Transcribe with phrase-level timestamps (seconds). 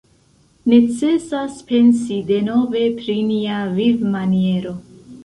[0.71, 4.73] Necesas pensi denove pri nia vivmaniero.